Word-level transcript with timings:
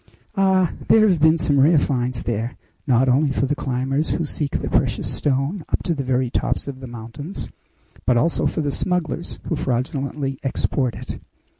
Ah! 0.35 0.73
there 0.87 1.07
have 1.07 1.19
been 1.19 1.37
some 1.37 1.59
rare 1.59 1.77
finds 1.77 2.23
there, 2.23 2.57
not 2.87 3.07
only 3.07 3.31
for 3.31 3.45
the 3.45 3.53
climbers 3.53 4.09
who 4.09 4.25
seek 4.25 4.57
the 4.57 4.67
precious 4.67 5.07
stone 5.07 5.63
up 5.69 5.83
to 5.83 5.93
the 5.93 6.03
very 6.03 6.31
tops 6.31 6.67
of 6.67 6.79
the 6.79 6.87
mountains, 6.87 7.51
but 8.07 8.17
also 8.17 8.47
for 8.47 8.61
the 8.61 8.71
smugglers 8.71 9.37
who 9.49 9.55
fraudulently 9.55 10.39
export 10.43 10.95
it. 10.95 11.19